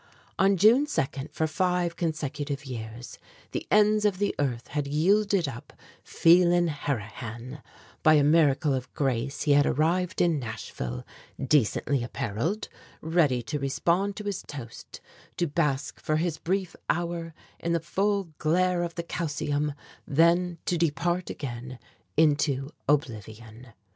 On 0.39 0.57
June 0.57 0.87
second, 0.87 1.29
for 1.31 1.45
five 1.45 1.95
consecutive 1.95 2.65
years, 2.65 3.19
the 3.51 3.67
ends 3.69 4.03
of 4.03 4.17
the 4.17 4.33
earth 4.39 4.69
had 4.69 4.87
yielded 4.87 5.47
up 5.47 5.73
Phelan 6.03 6.69
Harrihan; 6.69 7.61
by 8.01 8.15
a 8.15 8.23
miracle 8.23 8.73
of 8.73 8.91
grace 8.95 9.43
he 9.43 9.51
had 9.51 9.67
arrived 9.67 10.19
in 10.19 10.39
Nashville, 10.39 11.05
decently 11.39 12.03
appareled, 12.03 12.67
ready 12.99 13.43
to 13.43 13.59
respond 13.59 14.15
to 14.15 14.23
his 14.23 14.41
toast, 14.41 15.01
to 15.37 15.45
bask 15.45 15.99
for 15.99 16.15
his 16.15 16.39
brief 16.39 16.75
hour 16.89 17.35
in 17.59 17.73
the 17.73 17.79
full 17.79 18.29
glare 18.39 18.81
of 18.81 18.95
the 18.95 19.03
calcium, 19.03 19.75
then 20.07 20.57
to 20.65 20.79
depart 20.79 21.29
again 21.29 21.77
into 22.17 22.71
oblivion. 22.89 23.67